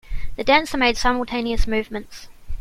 [0.35, 2.27] The dancer made simultaneous movements.